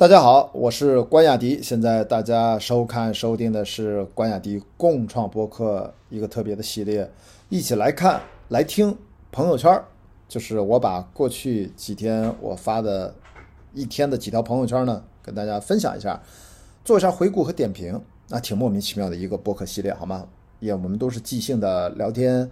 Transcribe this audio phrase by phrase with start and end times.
[0.00, 1.60] 大家好，我是关雅迪。
[1.62, 7.06] 现在大家收看、收听的是关雅迪共创播客一个特别的系列，
[7.50, 8.18] 一起来看、
[8.48, 8.96] 来听
[9.30, 9.78] 朋友圈。
[10.26, 13.14] 就是我把过去几天我发的
[13.74, 16.18] 一天的几条朋友圈呢，跟大家分享一下，
[16.82, 18.00] 做一下回顾和点评。
[18.28, 20.26] 那挺莫名其妙的一个播客系列，好吗？
[20.60, 22.50] 也我们都是即兴的聊天，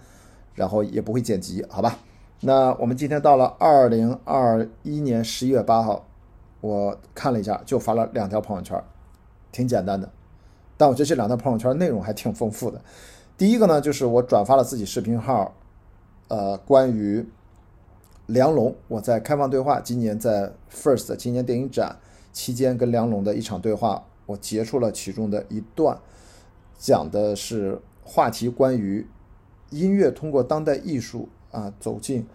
[0.55, 1.99] 然后也不会剪辑，好吧？
[2.43, 6.05] 那我们今天到了二零二一年十一月八号。
[6.61, 8.83] 我看了一下，就发了两条朋友圈，
[9.53, 10.11] 挺简单的，
[10.77, 12.81] 但我觉得这两条朋友圈内容还挺丰富的。
[13.37, 15.55] 第一个呢，就是我转发了自己视频号，
[16.27, 17.25] 呃，关于
[18.27, 21.97] 梁龙，我在开放对话今年在 First 青年电影展
[22.33, 25.97] 期间跟梁龙的一场对话，我截出了其中的一段，
[26.77, 29.07] 讲的是话题关于
[29.71, 32.27] 音乐通过当代艺术啊走进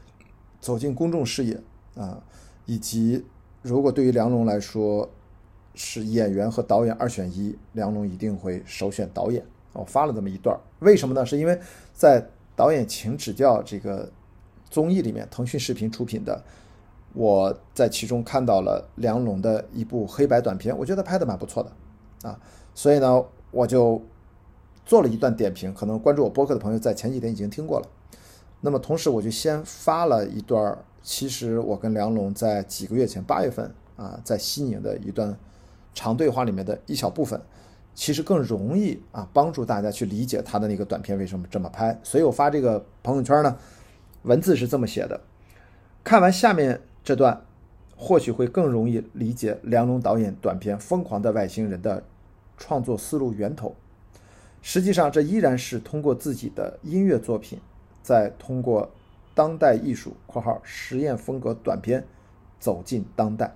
[0.61, 1.61] 走进公众视野
[1.97, 2.23] 啊，
[2.65, 3.25] 以及。
[3.63, 5.09] 如果对于梁龙来说
[5.73, 9.43] 是演员和导演二选一，梁龙一定会首选导演。
[9.71, 11.25] 我发了这么一段，为什么呢？
[11.25, 11.57] 是因为
[11.93, 14.11] 在导演请指教这个
[14.69, 16.43] 综艺里面，腾讯视频出品的，
[17.13, 22.37] 我在其中看到了梁龙的一部黑白短片，我觉得拍的蛮不错的啊，
[22.75, 24.01] 所以呢，我就
[24.85, 25.73] 做了一段点评。
[25.73, 27.87] 可能关注我播客的朋友在前几天已经听过了。
[28.59, 30.77] 那么同时，我就先发了一段。
[31.03, 35.37] 其实我跟梁龙在几个月前八月份啊，在西宁的一段
[35.93, 37.39] 长对话里面的一小部分，
[37.93, 41.99] 其实更容易啊帮助大家去理解他的那个短片为什么这么拍。
[42.03, 43.57] 所以我发这个朋友圈呢，
[44.21, 45.19] 文字是这么写的：
[46.05, 47.41] 看完下面这段，
[47.97, 52.01] 或许会更容易理解梁龙导演短片《疯狂的外星人》的
[52.57, 53.75] 创作思路源头。
[54.61, 57.59] 实际上，这依然是通过自己的音乐作品，
[58.01, 58.89] 在通过。
[59.35, 62.05] 当代艺术（括号实验风格短片）
[62.59, 63.55] 走进当代，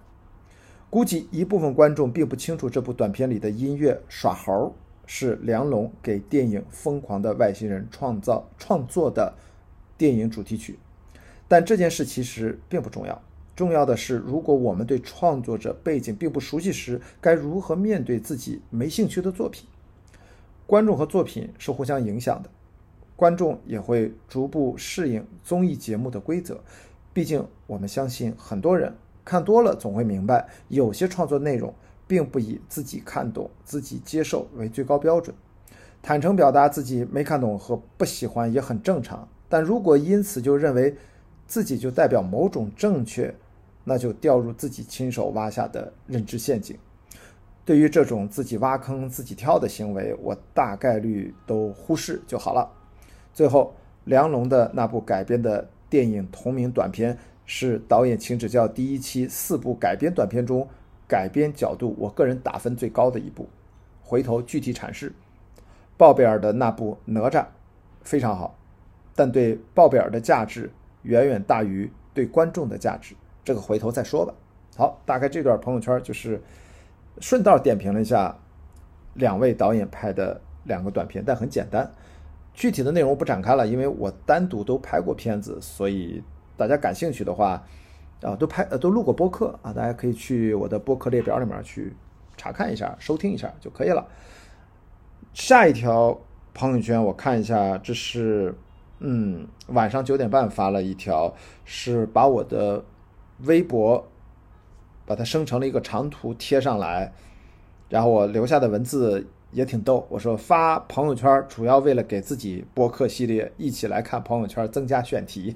[0.90, 4.76] 估计一部分观众并不清楚这部短片里的音乐耍猴
[5.06, 9.34] 是梁龙给电影《疯狂的外星人》创造创作的
[9.98, 10.80] 电影主题曲。
[11.48, 13.22] 但这件事其实并不重要，
[13.56, 19.66] 重要的是，如果我们对创作者背景并不熟悉时，该如何面对自己没兴趣的作品？
[20.66, 22.50] 观众和作品是互相影响的。
[23.18, 26.62] 观众也会逐步适应综艺节目的规则，
[27.12, 28.96] 毕竟我们相信很多人
[29.26, 31.74] 看多了总会明白，有些创作内容
[32.08, 35.36] 并不以自己看懂、自己接受为最高标准。
[36.04, 40.96] 坦诚表达自己没看懂和不喜欢也很正常，但如果因此就认为
[41.48, 43.34] 自己就代表某种正确，
[43.84, 46.78] 那就掉入自己亲手挖下的认知陷阱。
[47.66, 52.77] 对于这种自己挖坑自己跳的行为，我大概率都忽视就好了。
[53.38, 53.76] 最后，
[54.06, 57.16] 梁龙的那部改编的电影同名短片
[57.46, 60.68] 是导演请指教第一期四部改编短片中
[61.08, 63.48] 改编角度我个人打分最高的一部。
[64.02, 65.14] 回头具体阐释，
[65.98, 67.46] 鲍贝尔的那部哪吒
[68.02, 68.58] 非常好，
[69.14, 70.72] 但对鲍贝尔的价值
[71.04, 73.14] 远远大于对观众的价值，
[73.46, 74.34] 这个回头再说吧。
[74.76, 76.42] 好，大概这段朋友圈就是
[77.20, 78.36] 顺道点评了一下
[79.14, 81.94] 两位导演拍的两个短片，但很简单。
[82.58, 86.24] 具体的内容我不展开了，因为我单独都拍过片子，所以
[86.58, 87.64] 大家感兴趣的话，
[88.24, 91.96] 啊，都拍呃都录过播客啊，大家可以去我的播客列表里面去
[92.36, 94.04] 查看一下、收听一下就可以了。
[95.36, 96.20] 下一条
[96.56, 98.56] 朋友圈我看一下，这是
[99.02, 101.32] 嗯晚上九点半发了一条，
[101.64, 102.84] 是把我的
[103.44, 104.04] 微博
[105.06, 107.14] 把它生成了一个长图贴上来，
[107.88, 109.28] 然后我留下的文字。
[109.52, 115.56] 也挺逗，我说发朋友圈主要为了给自己播客系列一起来看朋友圈增加选题。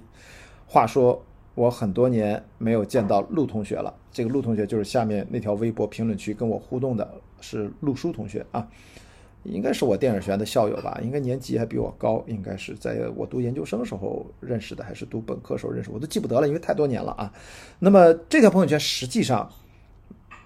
[0.66, 7.08] 话说我很多年没有见到陆同学了，这个陆同学就是下面那条微博评论区跟我互动的，
[7.42, 8.66] 是陆叔同学啊，
[9.44, 17.34] 应该是我电影学院的校友吧，应该年级还比我高，应该是在我读研究生时候认识的，还是读本科时候认识，我都记不得了，因为太多年了啊。
[17.80, 19.52] 那么这条朋友圈实际上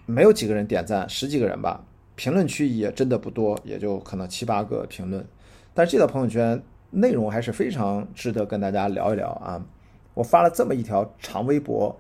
[0.07, 1.85] 没有几个人点赞，十几个人吧。
[2.15, 5.25] 评论区也真的不多，也就可能七八个评论，
[5.73, 9.63] 但是这条朋友圈内容还是非常值得跟大家聊一聊啊！
[10.13, 11.93] 我发了这么一条长微博，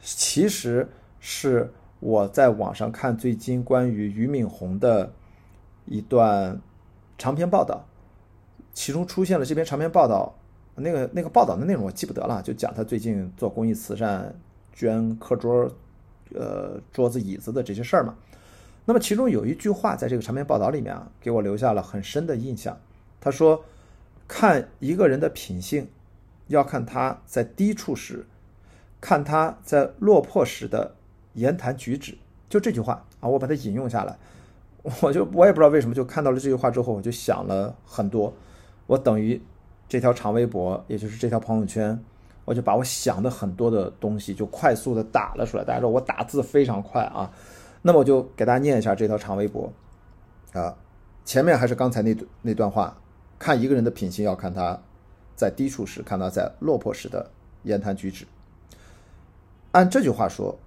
[0.00, 0.88] 其实
[1.20, 5.12] 是我在网上看最近关于俞敏洪的
[5.84, 6.60] 一段
[7.16, 7.86] 长篇报道，
[8.72, 10.34] 其中出现了这篇长篇报道，
[10.74, 14.34] 那个那个报道的内容我记不得了，就讲他最近做公益慈善、
[14.72, 15.70] 捐课桌、
[16.34, 18.16] 呃桌子椅子的这些事儿嘛。
[18.90, 22.76] 那么其中有一句话在这个长篇报道里面啊，给我留下了很深的印象。
[23.20, 23.64] 他说
[24.26, 25.86] ：“看一个人的品性，
[26.48, 28.26] 要看他在低处时，
[29.00, 30.96] 看他在落魄时的
[31.34, 34.18] 言谈举止，就这句话啊，我把它引用下来，
[35.02, 38.34] 我就我也不知道为什么，就看到了这句话之后，我就想了很多。
[38.88, 39.40] 我等于
[39.88, 41.96] 这条长微博，也就是这条朋友圈，
[42.44, 45.62] 我就把我想的很多的东西就快速的打了出来。
[45.62, 47.30] 大家知道我打字非常快啊，
[47.82, 49.72] 那么我就给大家念一下这条长微博
[50.52, 50.76] 啊，
[51.24, 52.96] 前面还是刚才那那段话，
[53.38, 54.80] 看一个人的品行要看他
[55.36, 57.30] 在低处时，看他在落魄时的
[57.62, 58.26] 言谈举止。
[59.72, 60.58] 按这句话说。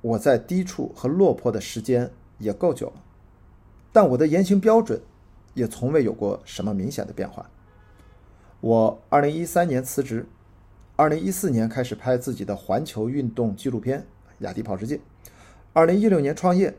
[0.00, 3.02] 我在低处和落魄的时间也够久了，
[3.92, 5.02] 但我的言行标准
[5.54, 7.50] 也从未有过什么明显的变化。
[8.60, 10.24] 我二零一三年辞职，
[10.94, 13.98] 二零一四年开始拍自己的环球运动纪录片
[14.38, 14.96] 《雅迪跑世界》，
[15.72, 16.76] 二零一六年创业，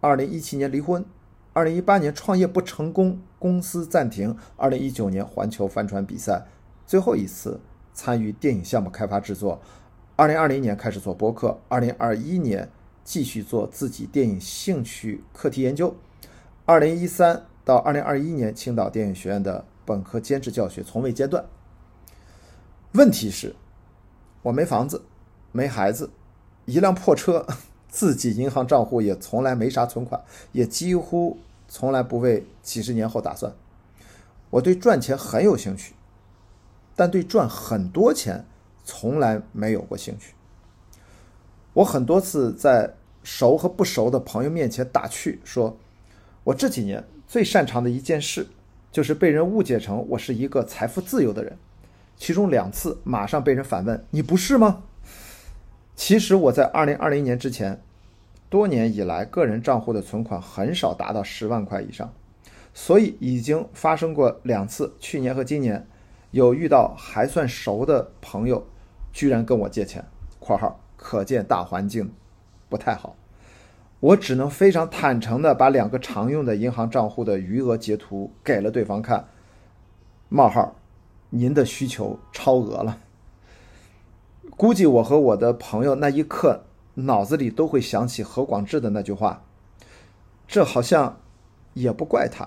[0.00, 1.04] 二零一七年离婚，
[1.52, 6.46] 二零一八年创业不成功，公司暂停，二零一九年环球帆船比赛，
[6.86, 7.60] 最后一次
[7.92, 9.60] 参与电影项目开发制作。
[10.16, 12.68] 二零二零年开始做播客，二零二一年
[13.04, 15.94] 继续做自己电影兴趣课题研究，
[16.64, 21.44] 二零一三到二零二一年青岛电影学院的本科兼职教学从未间断。
[22.92, 23.54] 问题是，
[24.42, 25.04] 我没房子，
[25.50, 26.10] 没孩子，
[26.66, 27.46] 一辆破车，
[27.92, 33.52] 自己银行账户也从来没啥存款，也几乎从来不为几十年后打算。
[34.50, 35.94] 我对赚钱很有兴趣，
[36.96, 38.44] 但对赚很多钱。
[38.84, 40.34] 从来没有过兴趣。
[41.72, 45.78] 我很多次在熟和不熟的朋友面前打趣说，
[46.42, 48.48] 我这几年最擅长的一件事，
[48.90, 51.56] 就是被人误解成我是一个财富自由的人。
[52.16, 54.82] 其中两次马上被人反问：“你不是吗？”
[56.04, 57.80] 其实我在二零二零年之前，
[58.50, 62.12] 多年以来个人账户的存款很少达到十万块以上，
[62.74, 65.86] 所以已经发生过两次，去年和今年
[66.32, 68.66] 有遇到还算熟的朋友。
[69.12, 70.04] 居然跟我借钱
[70.40, 72.12] （括号可见大环境
[72.68, 73.14] 不太好），
[74.00, 79.28] 我只能非常坦诚的把两个常用的银行账户的余额截图给了对方看
[80.28, 80.74] （冒号
[81.30, 82.98] 您的需求超额了）。
[84.56, 86.64] 估计我和我的朋友那一刻
[86.94, 89.44] 脑子里都会想起何广智的那句话
[90.46, 91.20] ：“这好像
[91.74, 92.46] 也不怪他。”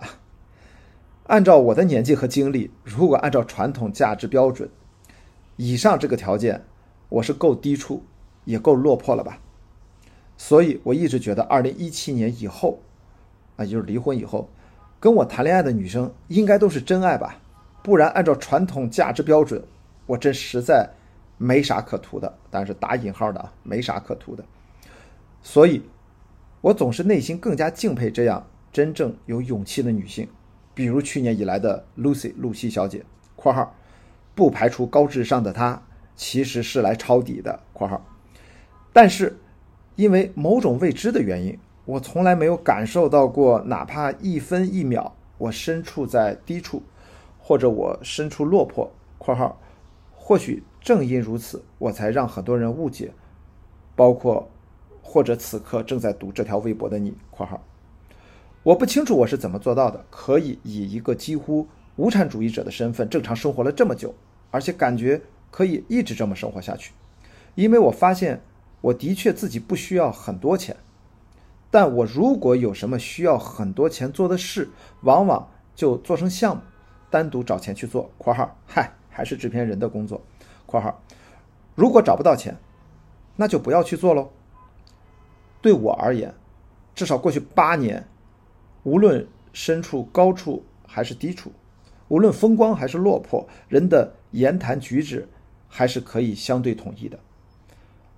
[1.28, 4.70] 按照我的年纪和经历，如果按照传统价值标准。
[5.58, 6.66] 以上这个条件，
[7.10, 8.04] 我是够低处，
[8.44, 9.40] 也够落魄了吧？
[10.38, 12.80] 所以我一直觉得，二零一七年以后，
[13.56, 14.50] 啊，就是离婚以后，
[15.00, 17.40] 跟我谈恋爱的女生应该都是真爱吧？
[17.82, 19.64] 不然，按照传统价值标准，
[20.06, 20.90] 我真实在
[21.38, 22.38] 没啥可图的。
[22.50, 24.44] 但是打引号的啊，没啥可图的。
[25.42, 25.84] 所以，
[26.62, 30.28] 我总是内心更加敬佩这样真正有勇气的女性，
[30.74, 33.04] 比如去年以来的 Lucy 露西小姐
[33.36, 33.76] （括号）。
[34.36, 35.82] 不排除高智商的她
[36.14, 38.06] 其实是来抄底的（括号），
[38.92, 39.40] 但是
[39.96, 46.84] 因为某种未知的原因，我从来没有感受到过哪怕一分一秒我身处在低处，
[47.40, 49.62] 或者我身处落魄（括号）。
[50.12, 53.12] 或许正因如此，我才让很多人误解，
[53.96, 54.52] 包括
[55.02, 57.60] 或者此刻正在读这条微博的你（括号）。
[58.62, 61.68] 我不清楚我是怎么做到的，可以以一个几乎。
[61.96, 64.14] 无产主义者的身份，正常生活了这么久，
[64.52, 66.92] 而且感觉可以一直这么生活下去，
[67.56, 68.44] 因为我发现
[68.82, 70.78] 我的确自己不需要很多钱，
[71.72, 74.70] 但我如果有什么需要很多钱做的事，
[75.02, 76.62] 往往就做成项目，
[77.10, 78.12] 单独找钱去做。
[78.20, 80.22] （括号嗨，还是制片人的工作。
[80.76, 81.02] ）（括号
[81.74, 82.58] 如果找不到钱，
[83.36, 84.30] 那就不要去做喽。）
[85.62, 86.34] 对我而言，
[86.94, 88.08] 至少过去八年，
[88.84, 91.52] 无论身处高处还是低处。
[92.08, 95.28] 无论风光还是落魄，人的言谈举止
[95.68, 97.18] 还是可以相对统一的。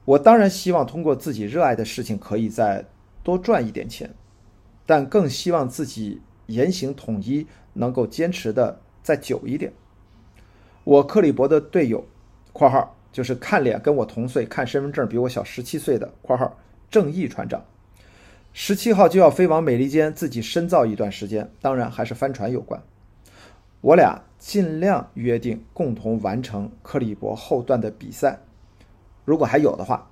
[0.03, 2.85] 我当然希望通过自己热爱的事情可以再
[3.23, 4.13] 多赚一点钱，
[4.85, 9.71] 但更希望自己言行统一，能够坚持的再久一点。
[10.83, 12.05] 我克里伯的队友
[12.57, 16.57] （括号就是看脸跟我同岁、看身份证比我小十七岁的）（括号
[16.89, 17.63] 正义船长），
[18.51, 22.81] 十七号就要飞往美利坚自己深造一段时间，当然还是帆船有关。
[23.81, 28.39] 我俩尽量约定共同完成克里伯后段的比赛，
[29.23, 30.09] 如果还有的话，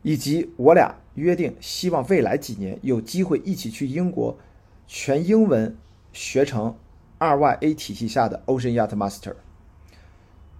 [0.00, 4.38] 以及我俩约定希望未来几年有机会一起去英国
[4.86, 5.76] 全英文
[6.14, 6.74] 学成
[7.18, 9.34] RYA 体系下的 Ocean Yacht Master。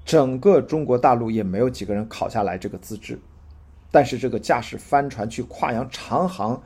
[0.04, 3.18] 整个中国大陆也没有几个人考下来这个资质，
[3.90, 6.62] 但是这个驾驶帆船去跨洋长航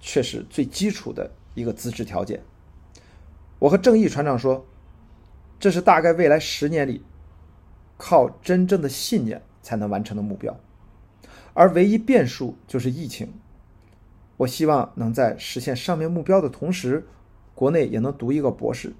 [0.00, 2.42] 却是最基础的一个资质条件。
[3.58, 4.66] 我和正义船长说。
[5.60, 7.02] 这是大概未来十年里，
[7.96, 10.56] 靠真正的信念才能完成的目标，
[11.52, 13.32] 而唯一变数就是疫情。
[14.36, 17.08] 我希望能在实现上面目标的同时，
[17.56, 18.94] 国内也能读一个博士，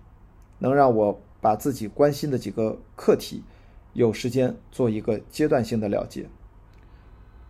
[0.59, 3.45] 能让我把自己关心的几个课题
[3.93, 6.29] 有时间做一个阶段性的了结。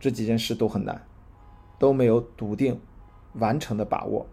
[0.01, 1.05] 这几件事都很难，
[1.79, 2.81] 都没有笃定
[3.35, 4.27] 完成的把握，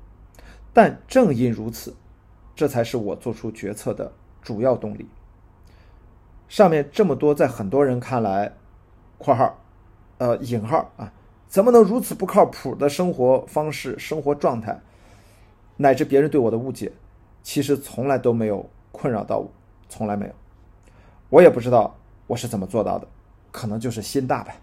[0.73, 1.95] 但正因如此，
[2.55, 5.07] 这才是我做出决策的主要动力。
[6.47, 8.53] 上面这么多，在很多人看来
[9.17, 9.59] （括号）
[10.19, 11.11] 呃引号啊，
[11.47, 14.79] 怎么能如此不靠谱的生活方式、生活状态，
[15.77, 16.91] 乃至别人对我的误解，
[17.41, 19.51] 其实从来都没有困扰到我，
[19.89, 20.33] 从来没有。
[21.29, 23.07] 我也不知道我是怎么做到的，
[23.51, 24.55] 可能就是心大吧。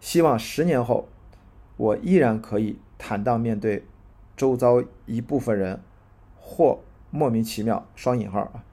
[0.00, 1.08] 希望十年后，
[1.76, 3.84] 我依然可以坦荡面对
[4.36, 5.80] 周遭一部分人
[6.38, 8.64] 或莫名其妙（双引号啊）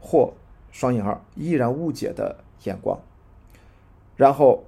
[0.00, 0.32] 或
[0.70, 2.98] 双引号依然误解的眼光，
[4.16, 4.64] 然后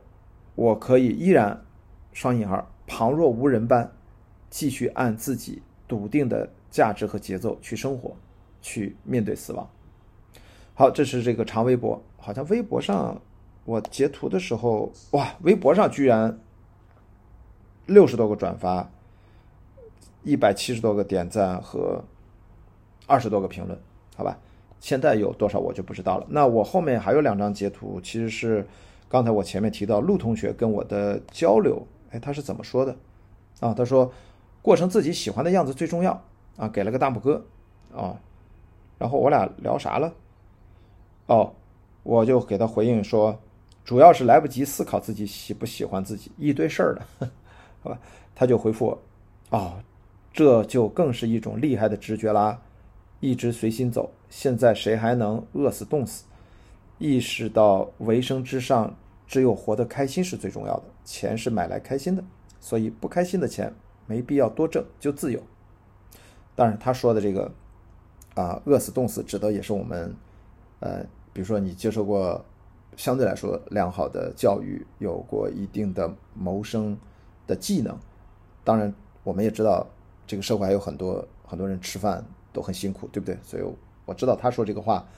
[0.55, 1.65] 我可以依然
[2.13, 3.93] （双引号）旁若无人般
[4.51, 8.17] 继续按自己笃定的价值和节奏去生活，
[8.61, 9.69] 去面对死亡。
[10.75, 13.21] 好，这是这个长微博，好像微博上。
[13.65, 16.37] 我截图的时候，哇，微博上居然
[17.87, 18.91] 六十多个转发，
[20.25, 22.03] 一百七十多个点赞和
[23.07, 23.79] 二十多个评论，
[24.17, 24.37] 好吧？
[24.81, 26.27] 现在有多少我就不知道了。
[26.29, 28.67] 那我后面还有两张截图，其实是
[29.09, 32.97] 刚才我前面提到陆同学跟我的交流，哎，他是怎么说的？
[33.61, 34.13] 啊，他说
[34.61, 36.21] 过成自己喜欢的样子最重要
[36.57, 37.45] 啊，给了个大拇哥
[37.95, 38.19] 啊，
[38.99, 40.13] 然后我俩聊啥了？
[41.33, 41.55] 哦，
[42.03, 43.39] 我就给他回应说。
[43.85, 47.29] 主要是来不及思考自己喜不喜欢自己，一堆事儿的，
[47.83, 47.99] 好吧？
[48.35, 49.83] 他就回复我，哦，
[50.33, 52.61] 这就更是一种厉害的直觉啦，
[53.21, 54.09] 一直随心走。
[54.29, 56.25] 现在谁还能饿死冻死？
[56.99, 58.95] 意识到为生之上，
[59.27, 62.23] 只有活得开心是最重要的，钱是买来开心的，
[62.61, 63.75] 所以不开心的钱
[64.07, 65.43] 没必要多挣，就自由。
[66.55, 67.51] 当然，他说的这个
[68.35, 70.15] 啊，饿死冻死，指的也是我们，
[70.79, 72.45] 呃，比如说你接受过。
[72.95, 76.95] 相对来说良好的教育，有过一定的谋生
[77.47, 77.99] 的技能。
[78.65, 79.87] 当然，我们也知道
[80.27, 82.23] 这个社会还有很多很多人吃饭
[82.53, 83.39] 都很辛苦，对不对？
[83.43, 83.63] 所以
[84.05, 85.09] 我知道他说这个话，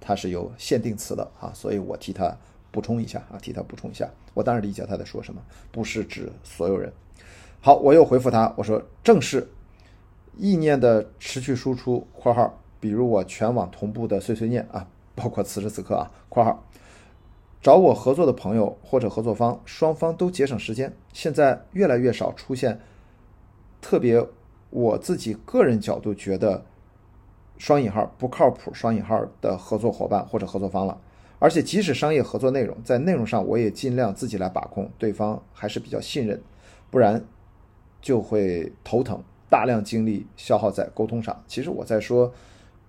[0.00, 2.36] 他是有限定词的啊，所以我替他
[2.72, 4.10] 补充一下啊，替他补充一下。
[4.34, 6.92] 我当然理解他在说什么，不是指所有人。
[7.60, 9.48] 好，我又回复他，我说正是
[10.36, 16.64] 意念的持续输出（括号），比如我全网同步的碎碎念啊，包括此时此刻啊（括号）。
[17.62, 20.96] 找我合作的朋友或者合作方，双方都节省时间。
[21.12, 22.80] 现在越来越少出现
[23.82, 24.26] 特别
[24.70, 26.64] 我自己个人角度觉得
[27.58, 30.98] 双引号不靠谱双引号的合作伙伴或者合作方了。
[31.38, 36.42] 而且即使商业合作内容在内容上，我也尽量自己来把控，对方还是比较信任，
[36.90, 37.22] 不然
[38.00, 41.42] 就会头疼，大量精力消耗在沟通上。
[41.46, 42.32] 其实我在说。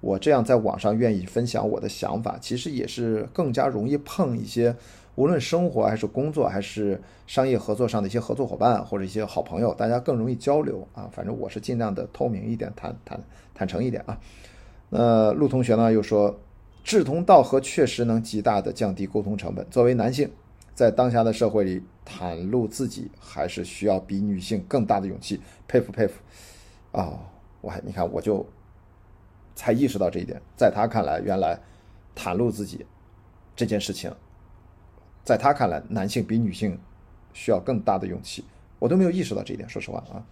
[0.02, 4.76] 我这样在网上愿意分享我的想法，其实也是更加容易碰一些，
[5.14, 11.08] 无论生活还是工作还是商业合作上的一些合作伙伴或者一些好朋友，大家更容易交流啊。
[11.14, 13.20] 反正我是尽量的透明一点，坦坦
[13.54, 14.20] 坦诚一点啊。
[14.90, 16.36] 那陆同学呢又说，
[16.84, 19.64] 志同道合确实能极大的降低沟通成本。
[19.70, 20.28] 作为男性，
[20.74, 26.16] 在当下的社会里袒露自己还是需要比女性更大的勇气，佩服佩服
[26.92, 27.20] 啊！
[27.62, 28.44] 我还你看我就。
[29.62, 31.56] 才意识到这一点，在他看来，原来
[32.16, 32.84] 袒露自己
[33.56, 34.12] 这件事情，
[35.24, 36.80] 在他看来，男性比女性
[37.32, 38.44] 需要更大的勇气。
[38.80, 40.26] 我都没有意识到这一点，说实话啊。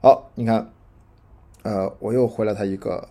[0.00, 0.70] 好，你看，
[1.64, 3.08] 呃，我又回了他一个，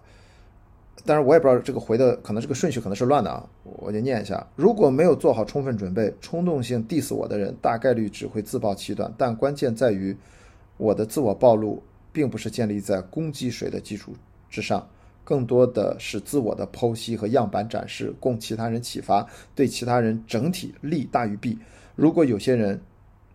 [1.04, 9.14] 但是我也不知道这个回的可能这个顺序可能是乱的啊，我就念一下：如果没有做好充分准备，冲动性 diss 我的人，大概率只会自暴其短。
[9.18, 10.16] 但关键在于，
[10.78, 11.84] 我的自我暴露
[12.14, 14.16] 并不是建立在攻击谁的基础
[14.50, 14.88] 之上。
[15.24, 19.26] 更多的是自我的剖析和样板展示，供其他人启发，
[19.56, 21.58] 对其他人整体利大于弊。
[21.96, 22.82] 如果有些人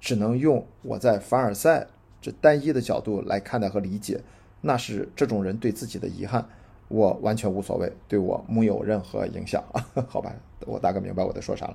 [0.01, 1.87] 只能用我在凡尔赛
[2.21, 4.21] 这单一的角度来看待和理解，
[4.61, 6.47] 那是这种人对自己的遗憾。
[6.89, 9.87] 我完全无所谓，对我木有任何影响啊。
[10.09, 10.35] 好吧，
[10.67, 11.75] 我大概明白我在说啥了。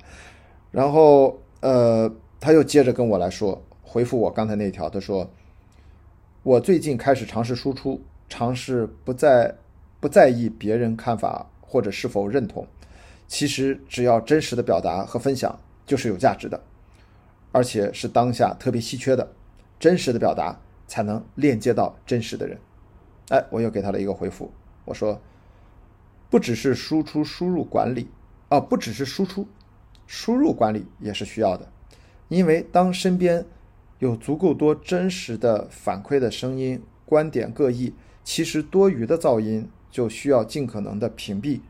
[0.72, 5.30] 然后，呃，他又接着跟我来说，回复我刚才那条，他说
[6.44, 9.56] ：“我最近开始尝试输出，尝试不再。”
[10.04, 12.68] 不在意别人看法或者是否认同，
[13.26, 16.62] 其实只要真实的表达和分享就是有价值的，
[17.54, 19.32] 而且是当下特别稀缺的。
[19.80, 22.60] 真实的表达才能链接到真实的人。
[23.30, 24.52] 哎，我又给他了一个回复，
[24.84, 25.22] 我说，
[26.30, 28.10] 不只是输出输入管理
[28.50, 29.48] 啊，不只是输出，
[30.06, 31.72] 输入管理也是需要的，
[32.28, 33.46] 因为当身边
[34.00, 37.94] 有足够多真实的反馈的声音，观点各异，
[38.26, 41.62] 其实多余的噪音就需要尽可能的屏蔽，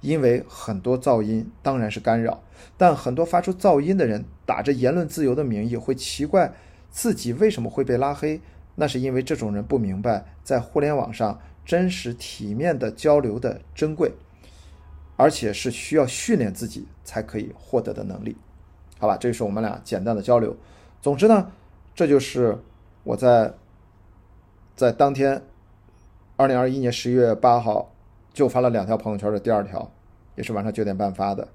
[0.00, 2.40] 因为很多噪音当然是干扰，
[2.76, 6.52] 但很多发出噪音的人打着言论自由的名义，会奇怪
[6.90, 8.40] 自己为什么会被拉黑，
[8.76, 14.12] 那是因为这种人不明白在互联网上真实体面的交流的珍贵，
[15.16, 18.36] 而且是需要训练自己才可以获得的能力。
[18.98, 20.56] 好吧，这就是我们俩简单的交流。
[21.00, 21.50] 总之呢。
[21.94, 22.58] 这就是
[23.04, 23.52] 我在
[24.74, 25.42] 在当天，
[26.42, 27.94] 二零二一年十一月八号
[28.34, 29.88] 就发了两条朋友圈的第二条，
[30.34, 31.46] 也是晚上九点半发的。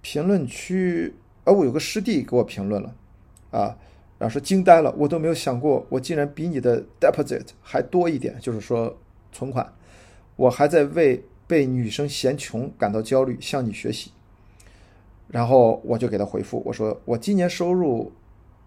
[0.00, 1.14] 评论区，
[1.44, 2.94] 呃，我有个师弟给我评论了，
[3.50, 3.76] 啊，
[4.18, 8.96] 然后说惊呆了，我都没有想过，我竟然比你的 deposit 还多一点，就是说
[9.32, 9.70] 存款，
[10.36, 14.10] 我还在为被女生嫌穷感到焦虑，向你学习。
[15.28, 18.10] 然后我就给他回复，我说我今年收入。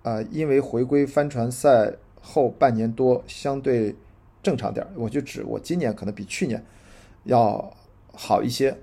[0.04, 3.94] 啊，因为回归帆船赛后半年多相对
[4.42, 6.64] 正常点儿，我就指我今年可能比去年
[7.24, 7.74] 要
[8.14, 8.78] 好一些，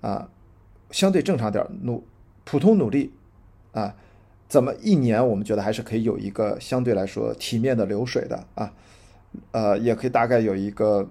[0.00, 0.28] 啊，
[0.90, 2.04] 相对正常点儿，努
[2.44, 3.12] 普通努力，
[3.72, 3.94] 啊，
[4.48, 8.72] 怎么一年我们觉得还是可以有一个相对来说体面的流水的啊，
[9.52, 11.08] 呃，也可以大概有一个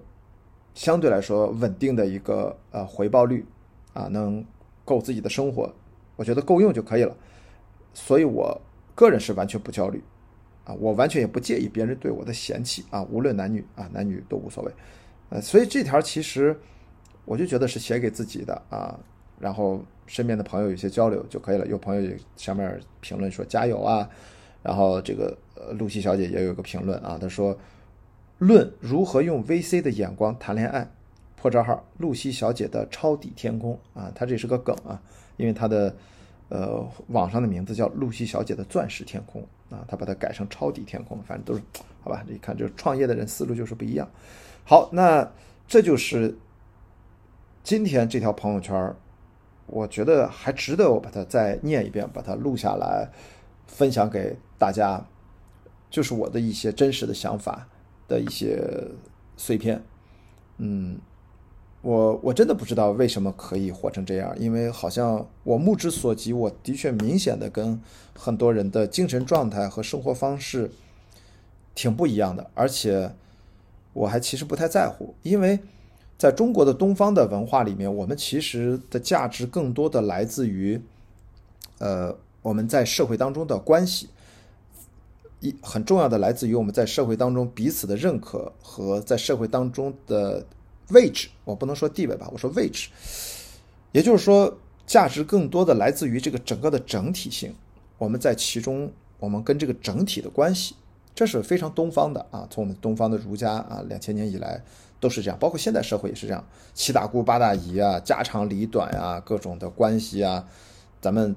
[0.74, 3.44] 相对来说稳定的一个呃回报率，
[3.92, 4.44] 啊，能
[4.84, 5.72] 够自己的生活，
[6.16, 7.16] 我觉得够用就可以了，
[7.92, 8.60] 所以我。
[8.96, 10.00] 个人是完全不焦虑，
[10.64, 14.72] 啊，我完全也不介意别人对我的嫌弃啊，无论男女啊，男女都无所谓，
[15.28, 16.58] 呃，所以这条其实
[17.24, 18.98] 我就觉得是写给自己的啊，
[19.38, 21.66] 然后身边的朋友有些交流就可以了。
[21.66, 24.08] 有朋友下面评论说加油啊，
[24.62, 27.56] 然后这个呃露西小姐也有一个评论啊，她说
[28.38, 30.90] 论如何用 VC 的眼光谈恋爱，
[31.36, 35.00] 破账号露西小姐的抄底天空啊，她这是个梗啊，
[35.36, 35.94] 因为她的。
[36.50, 41.62] 呃，网上的名字叫露西小姐的钻石天空啊，他把它改成抄底天空，反正都是
[42.02, 42.24] 好吧。
[42.28, 44.08] 一看，就是创业的人思路就是不一样。
[44.64, 45.32] 好，那
[45.66, 46.36] 这就是
[47.62, 48.94] 今天这条朋友圈，
[49.66, 53.10] 我觉得还值得我把它再念一遍，把它录下来，
[53.66, 55.06] 分享给大家，
[55.90, 57.68] 就是我的一些真实的想法
[58.06, 58.62] 的一些
[59.36, 59.82] 碎片，
[60.58, 60.98] 嗯。
[61.84, 67.78] 我我真的不知道为什么可以活成这样，因为好像我目之所及，我的确明显的跟
[68.18, 70.70] 很多人的精神状态和生活方式
[71.74, 73.12] 挺不一样的，而且
[73.92, 75.58] 我还其实不太在乎，因为
[76.16, 80.80] 在中国的东方的文化里面，我们其实的价值更多的来自于，
[81.80, 84.08] 呃，我们在社会当中的关系，
[85.40, 90.46] 一很重要的来自于我们在社会当中彼此的认可和在社会当中的。
[90.90, 92.88] 位置，我不能说地位吧，我说位置，
[93.92, 97.54] 也就是说，价值更多的来自于这个整个的整体性。
[97.96, 100.74] 我们在其中，我们跟这个整体的关系，
[101.14, 102.46] 这是非常东方的啊。
[102.50, 104.62] 从我们东方的儒家啊，两千年以来
[105.00, 106.44] 都是这样，包括现代社会也是这样。
[106.74, 110.46] 七大姑八大姨啊，家长里短啊，各种的关系啊，
[111.00, 111.34] 咱们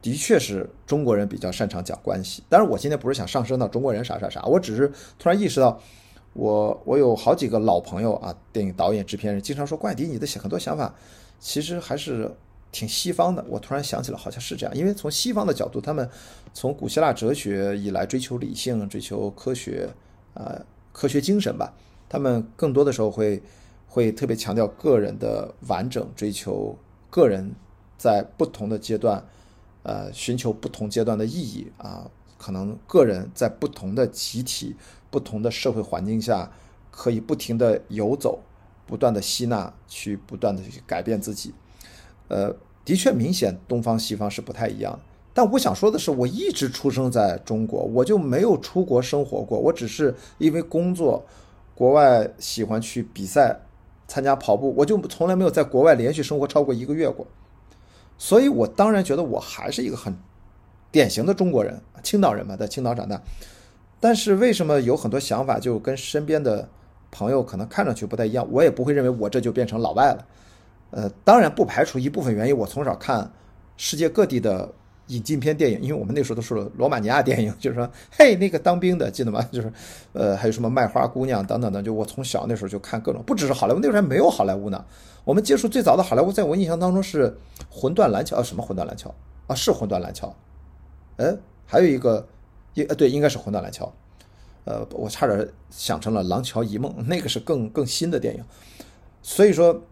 [0.00, 2.44] 的确是中国人比较擅长讲关系。
[2.48, 5.80] 但是我今天不是想上升到中国人啥啥啥，我只是突然意识到。
[6.38, 10.94] 我我有好几个老朋友啊，电影导演、制片人，经常说冠迪，你的很多想法
[11.40, 12.32] 其实还是
[12.70, 13.44] 挺西方的。
[13.48, 16.08] 我突然想起了，好像是这样，因为从西方的角度，他们
[16.54, 19.90] 从古希腊哲学以来追求理性、追求科学，
[20.34, 21.74] 啊，科学精神吧。
[22.08, 23.42] 他们更多的时候会
[23.88, 26.78] 会特别强调个人的完整，追求
[27.10, 27.52] 个人
[27.96, 29.26] 在不同的阶段，
[29.82, 34.76] 呃，寻求不同阶段的意义啊，可能个人在不同的集体。
[35.10, 36.50] 不同的社会环境下，
[36.90, 38.40] 可以不停的游走，
[38.86, 41.54] 不断的吸纳，去不断的去改变自己。
[42.28, 44.98] 呃，的确明显东方西方是不太一样。
[45.32, 49.58] 但我想说的是，我一直出生在中国，我就没有出国生活过。
[49.58, 51.24] 我只是因为工作，
[51.74, 53.60] 国外喜欢去比赛，
[54.08, 57.26] 参加跑步，我就从来没有在国外连续生活超过一个月过。
[58.18, 60.18] 所以我当然觉得我还是一个很
[60.90, 63.22] 典型的中国人，青岛人嘛，在青岛长大。
[64.00, 66.68] 但是为什么有很多想法就跟身边的
[67.10, 68.46] 朋友可能看上去不太一样？
[68.50, 70.26] 我也不会认为我这就变成老外了。
[70.90, 72.56] 呃，当然不排除一部分原因。
[72.56, 73.30] 我从小看
[73.76, 74.70] 世界各地的
[75.08, 79.42] 引进片电影，因为我们那时候都是罗马尼亚电影，就是说，嘿，那个当兵的记得吗？
[79.50, 79.72] 就是，
[80.12, 81.82] 呃，还有什么卖花姑娘等等的。
[81.82, 84.84] 就我从小那时候就看各种，不只是好莱坞，那时候还没有好莱坞呢。
[85.24, 87.28] 我们接触最早的好莱坞，在我印象当中是
[87.68, 89.10] 《魂断蓝桥》啊，什么《魂断蓝桥》
[89.46, 89.54] 啊？
[89.54, 90.28] 是《魂断蓝桥》。
[91.24, 92.26] 哎，还有一个。
[92.84, 93.86] 呃，对，应该是《魂断蓝桥》。
[94.64, 98.44] 呃，我差点想成了《廊桥遗梦》，那个是更更新的电影。
[99.22, 99.82] 所以说，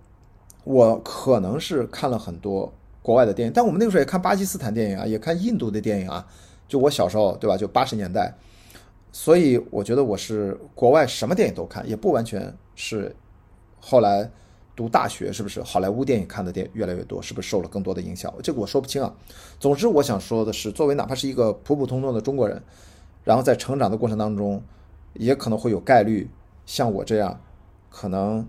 [0.65, 6.27] 我可能是看了很多国外的电影，但我们那个时候也看巴基斯坦电影啊，也看印度的电影啊，
[6.69, 7.57] 就我小时候，对吧？
[7.57, 8.35] 就八十年代，
[9.13, 13.15] 所以我觉得我是国外什么电影都看，也不完全是
[13.81, 14.31] 后来
[14.77, 15.63] 读大学是不是？
[15.63, 18.33] 好莱坞电影看的电越来越多，是不是受了更多的影响？
[18.43, 19.13] 这个我说不清啊。
[19.59, 22.63] 总之，我想说的是，作为哪怕是一个普普通通的中国人，
[23.25, 24.63] 然后在成长的过程当中，
[25.15, 26.29] 也可能会有概率
[26.67, 27.41] 像我这样，
[27.91, 28.47] 可能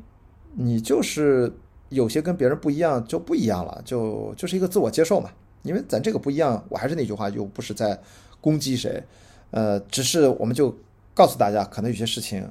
[0.54, 1.52] 你就是
[1.90, 5.30] 有些跟别人不一样，就不一样了，就就是一个自我接受嘛。
[5.64, 8.00] 因为咱这个不一样，我还是那句话，又不是在
[8.40, 9.04] 攻击谁，
[9.52, 10.74] 呃，只是我们就
[11.14, 12.42] 告诉大家，可能有些事情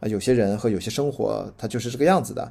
[0.00, 2.50] 啊，有些人和有些生活，它就是这个样子的，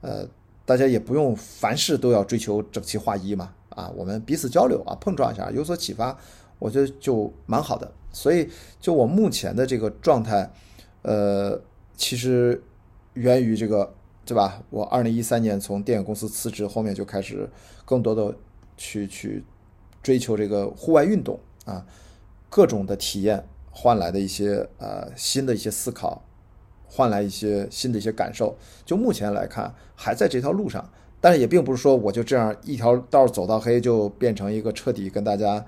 [0.00, 0.28] 呃，
[0.64, 6.16] 大家也不用凡事都要追求整齐划一嘛，啊，我们彼此交流啊，碰撞一下，有所启发，
[6.58, 7.90] 我觉得就蛮好的。
[8.12, 8.48] 所以，
[8.80, 10.50] 就我目前的这个状态，
[11.02, 11.60] 呃，
[11.96, 12.62] 其实
[13.14, 14.62] 源于这个，对吧？
[14.70, 17.48] 我二零一三年从电影公司辞职，后面就开始
[17.84, 18.34] 更多的
[18.76, 19.44] 去去。
[20.02, 21.84] 追求这个户外运动啊，
[22.48, 26.24] 各种的体验换来的一些呃新的一些思考，
[26.90, 28.56] 换来一些新的一些感受。
[28.84, 30.84] 就目前来看，还在这条路上，
[31.20, 35.64] 但是也并不是说我就这样一条道走到黑，就变成一个彻底跟大家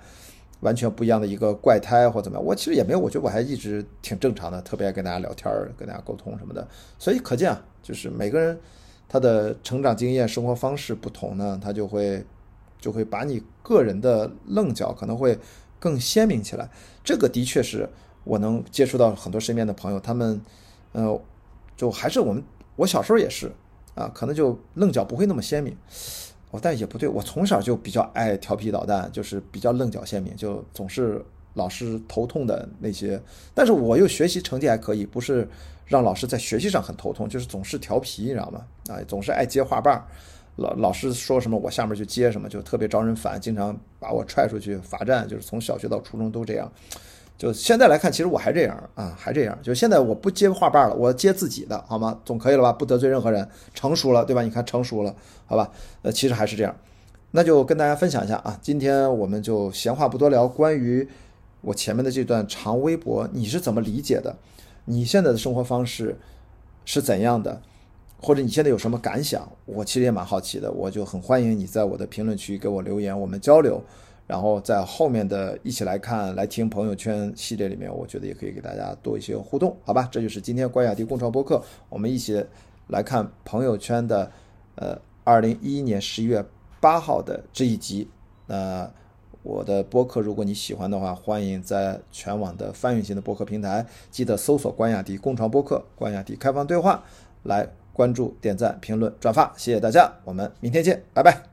[0.60, 2.44] 完全不一样的一个怪胎或者怎么样。
[2.44, 6.66] 我其实也没有，我觉得我还一直挺正常的，特别爱跟大家聊天跟大家沟通什么的。
[6.98, 8.58] 所以可见啊，就是每个人
[9.08, 12.24] 他的成长经验、生活方式不同呢，他就会。
[12.82, 15.38] 就会把你个人的棱角可能会
[15.78, 16.68] 更鲜明起来，
[17.04, 17.88] 这个的确是
[18.24, 20.40] 我能接触到很多身边的朋友，他们，
[20.92, 21.20] 呃，
[21.76, 22.42] 就还是我们
[22.76, 23.50] 我小时候也是
[23.94, 25.76] 啊，可能就棱角不会那么鲜明，
[26.50, 31.24] 哦，但也不对，我从小就比较爱调皮捣蛋，就是比较棱角鲜明，就总是
[31.54, 33.20] 老师头痛的那些，
[33.54, 35.48] 但是我又学习成绩还可以，不是
[35.86, 38.64] 让老师在学习上很头痛，就是总是调皮，你知道吗？
[38.88, 40.06] 啊，总是爱接话棒。
[40.56, 45.26] 老老师说什么，我下面就接什么，就特别招人烦，经常把我踹出去罚站。
[45.26, 46.70] 就是从小学到初中都这样。
[47.42, 49.58] 就现在来看，其实我还这样啊，还这样。
[49.60, 52.16] 就现在我不接画瓣了，我接自己的，好吗？
[52.24, 52.72] 总可以了吧？
[52.72, 54.42] 不得罪任何人，成熟了，对吧？
[54.42, 55.12] 你看成熟了，
[55.46, 55.68] 好吧？
[56.02, 56.72] 呃，其实还是这样。
[57.32, 61.08] 那就跟大家分享一下啊，今天我们就闲话不多聊，关于
[61.62, 64.36] 我前面的这段长微博，你是怎么理解的？
[64.84, 66.16] 你现在的生活方式
[66.84, 67.60] 是怎样的？
[68.20, 69.50] 或者你现在有什么感想？
[69.66, 73.82] 我其实也蛮好奇的，我就很欢迎你在我的评论区给我留言，我们交流。
[74.26, 80.08] 然后在后面的一起来看、来听朋友圈系列里面，我觉得也可以给大家多一些互动，好吧？
[80.10, 82.44] 这就是今天关雅迪共创播客，我们一起
[82.88, 84.30] 来看朋友圈的
[84.76, 86.44] 呃，二零一一年十一月
[86.80, 88.08] 八号的这一集。
[88.46, 88.90] 那
[89.42, 97.02] 我的播客，如果你喜欢的话，欢迎在全网的泛用型的播客平台，记得搜索关雅迪共创播客、关雅迪开放对话
[97.42, 97.68] 来。
[97.94, 101.51] 关注、点赞、评论、转发，谢谢大家，我们明天见，拜拜。